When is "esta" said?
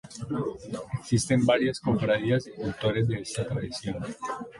3.21-3.45